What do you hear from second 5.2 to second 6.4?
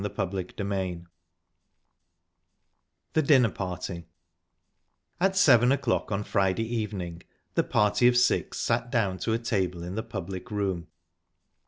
seven o'clock on